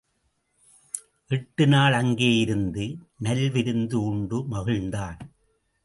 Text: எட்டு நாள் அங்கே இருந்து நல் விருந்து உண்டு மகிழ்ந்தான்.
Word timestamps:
எட்டு 1.27 1.67
நாள் 1.67 1.93
அங்கே 1.93 2.37
இருந்து 2.37 2.85
நல் 3.17 3.49
விருந்து 3.49 4.03
உண்டு 4.03 4.37
மகிழ்ந்தான். 4.51 5.19